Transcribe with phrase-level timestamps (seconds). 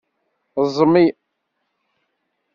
[0.75, 1.05] Ẓmi.